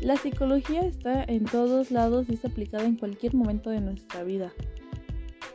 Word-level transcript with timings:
La 0.00 0.16
psicología 0.16 0.80
está 0.80 1.22
en 1.24 1.44
todos 1.44 1.90
lados 1.90 2.26
y 2.30 2.32
es 2.32 2.44
aplicada 2.46 2.84
en 2.84 2.96
cualquier 2.96 3.34
momento 3.34 3.68
de 3.68 3.82
nuestra 3.82 4.24
vida. 4.24 4.50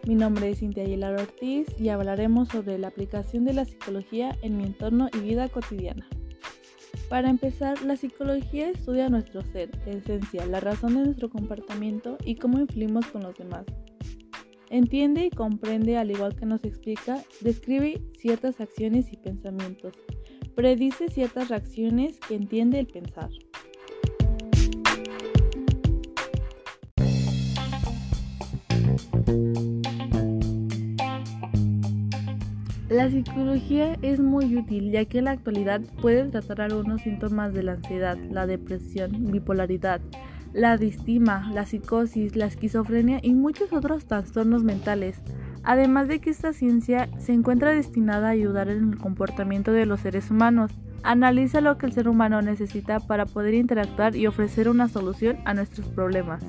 Mi 0.05 0.13
nombre 0.13 0.51
es 0.51 0.59
Cintia 0.59 0.83
Aguilar 0.83 1.19
Ortiz 1.19 1.67
y 1.79 1.89
hablaremos 1.89 2.49
sobre 2.49 2.77
la 2.77 2.89
aplicación 2.89 3.43
de 3.43 3.53
la 3.53 3.65
psicología 3.65 4.37
en 4.43 4.57
mi 4.57 4.65
entorno 4.65 5.09
y 5.15 5.21
vida 5.21 5.49
cotidiana. 5.49 6.07
Para 7.09 7.31
empezar, 7.31 7.81
la 7.81 7.97
psicología 7.97 8.69
estudia 8.69 9.09
nuestro 9.09 9.41
ser, 9.41 9.71
esencia, 9.87 10.45
la 10.45 10.59
razón 10.59 10.93
de 10.93 11.05
nuestro 11.05 11.31
comportamiento 11.31 12.19
y 12.23 12.35
cómo 12.35 12.59
influimos 12.59 13.07
con 13.07 13.23
los 13.23 13.35
demás. 13.35 13.65
Entiende 14.69 15.25
y 15.25 15.31
comprende, 15.31 15.97
al 15.97 16.11
igual 16.11 16.35
que 16.35 16.45
nos 16.45 16.63
explica, 16.63 17.23
describe 17.41 17.99
ciertas 18.19 18.61
acciones 18.61 19.11
y 19.11 19.17
pensamientos. 19.17 19.93
Predice 20.55 21.09
ciertas 21.09 21.49
reacciones 21.49 22.19
que 22.19 22.35
entiende 22.35 22.77
el 22.77 22.85
pensar. 22.85 23.29
La 32.89 33.09
psicología 33.09 33.97
es 34.03 34.19
muy 34.19 34.55
útil 34.55 34.91
ya 34.91 35.05
que 35.05 35.17
en 35.17 35.25
la 35.25 35.31
actualidad 35.31 35.81
puede 36.03 36.29
tratar 36.29 36.61
algunos 36.61 37.01
síntomas 37.01 37.51
de 37.51 37.63
la 37.63 37.71
ansiedad, 37.73 38.15
la 38.29 38.45
depresión, 38.45 39.31
bipolaridad, 39.31 40.01
la 40.53 40.77
distima, 40.77 41.49
la 41.51 41.65
psicosis, 41.65 42.35
la 42.35 42.45
esquizofrenia 42.45 43.19
y 43.23 43.33
muchos 43.33 43.73
otros 43.73 44.05
trastornos 44.05 44.63
mentales. 44.63 45.19
Además 45.63 46.07
de 46.07 46.19
que 46.19 46.29
esta 46.29 46.53
ciencia 46.53 47.09
se 47.17 47.33
encuentra 47.33 47.71
destinada 47.71 48.27
a 48.27 48.31
ayudar 48.31 48.69
en 48.69 48.93
el 48.93 48.97
comportamiento 48.99 49.71
de 49.71 49.87
los 49.87 50.01
seres 50.01 50.29
humanos. 50.29 50.71
Analiza 51.01 51.61
lo 51.61 51.79
que 51.79 51.87
el 51.87 51.93
ser 51.93 52.07
humano 52.07 52.43
necesita 52.43 52.99
para 52.99 53.25
poder 53.25 53.55
interactuar 53.55 54.15
y 54.15 54.27
ofrecer 54.27 54.69
una 54.69 54.89
solución 54.89 55.37
a 55.45 55.55
nuestros 55.55 55.87
problemas. 55.87 56.43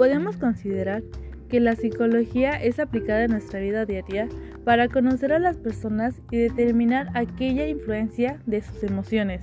Podemos 0.00 0.38
considerar 0.38 1.02
que 1.50 1.60
la 1.60 1.76
psicología 1.76 2.52
es 2.52 2.78
aplicada 2.78 3.24
en 3.24 3.32
nuestra 3.32 3.60
vida 3.60 3.84
diaria 3.84 4.30
para 4.64 4.88
conocer 4.88 5.30
a 5.30 5.38
las 5.38 5.58
personas 5.58 6.22
y 6.30 6.38
determinar 6.38 7.10
aquella 7.12 7.68
influencia 7.68 8.40
de 8.46 8.62
sus 8.62 8.82
emociones, 8.82 9.42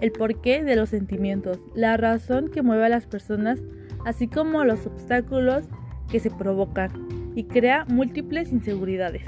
el 0.00 0.10
porqué 0.12 0.64
de 0.64 0.76
los 0.76 0.88
sentimientos, 0.88 1.58
la 1.74 1.98
razón 1.98 2.48
que 2.48 2.62
mueve 2.62 2.86
a 2.86 2.88
las 2.88 3.04
personas, 3.04 3.60
así 4.06 4.28
como 4.28 4.64
los 4.64 4.86
obstáculos 4.86 5.66
que 6.10 6.20
se 6.20 6.30
provocan 6.30 6.90
y 7.34 7.44
crea 7.44 7.84
múltiples 7.84 8.50
inseguridades. 8.50 9.26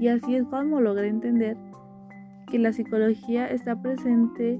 Y 0.00 0.08
así 0.08 0.36
es 0.36 0.44
como 0.46 0.80
logré 0.80 1.08
entender 1.08 1.56
que 2.50 2.58
la 2.58 2.72
psicología 2.72 3.46
está 3.48 3.80
presente 3.80 4.58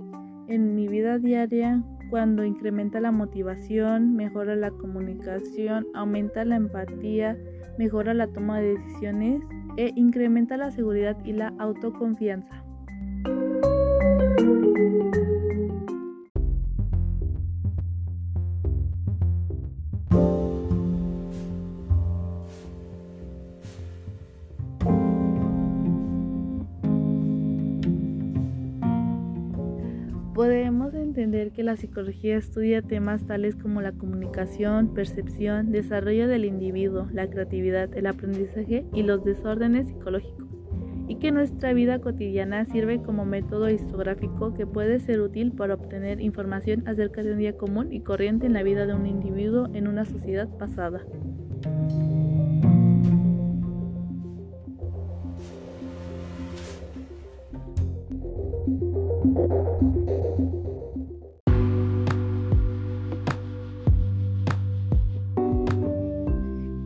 en 0.49 0.75
mi 0.75 0.89
vida 0.89 1.19
diaria 1.19 1.83
cuando 2.11 2.45
incrementa 2.45 3.01
la 3.01 3.13
motivación, 3.13 4.15
mejora 4.15 4.57
la 4.57 4.71
comunicación, 4.71 5.87
aumenta 5.95 6.45
la 6.45 6.57
empatía, 6.57 7.37
mejora 7.79 8.15
la 8.15 8.27
toma 8.29 8.61
de 8.61 8.75
decisiones 8.77 9.43
e 9.77 9.93
incrementa 9.95 10.57
la 10.57 10.71
seguridad 10.71 11.17
y 11.25 11.33
la 11.33 11.53
autoconfianza. 11.59 12.58
Podemos 30.39 30.95
entender 30.95 31.51
que 31.51 31.65
la 31.65 31.75
psicología 31.75 32.37
estudia 32.37 32.81
temas 32.81 33.27
tales 33.27 33.57
como 33.57 33.83
la 33.83 33.91
comunicación, 33.91 34.95
percepción, 34.95 35.73
desarrollo 35.73 36.29
del 36.29 36.45
individuo, 36.45 37.09
la 37.13 37.29
creatividad, 37.29 37.93
el 37.97 38.07
aprendizaje 38.07 38.87
y 38.95 39.03
los 39.03 39.25
desórdenes 39.25 39.89
psicológicos, 39.89 40.47
y 41.09 41.17
que 41.17 41.33
nuestra 41.33 41.73
vida 41.73 41.99
cotidiana 41.99 42.65
sirve 42.67 43.03
como 43.03 43.25
método 43.25 43.69
histográfico 43.69 44.55
que 44.55 44.65
puede 44.65 45.01
ser 45.01 45.21
útil 45.23 45.51
para 45.51 45.75
obtener 45.75 46.21
información 46.21 46.87
acerca 46.87 47.25
de 47.25 47.33
un 47.33 47.39
día 47.39 47.57
común 47.57 47.93
y 47.93 48.03
corriente 48.03 48.47
en 48.47 48.53
la 48.53 48.63
vida 48.63 48.87
de 48.87 48.95
un 48.95 49.07
individuo 49.07 49.67
en 49.75 49.89
una 49.89 50.05
sociedad 50.05 50.49
pasada. 50.57 51.01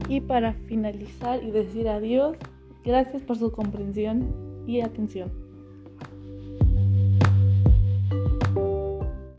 Y 0.08 0.20
para 0.20 0.52
finalizar 0.66 1.42
y 1.42 1.50
decir 1.50 1.88
adiós, 1.88 2.36
gracias 2.84 3.22
por 3.22 3.38
su 3.38 3.50
comprensión 3.50 4.64
y 4.66 4.80
atención. 4.80 5.51